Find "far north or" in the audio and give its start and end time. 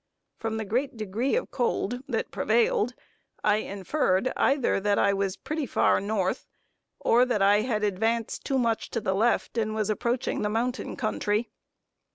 5.67-7.23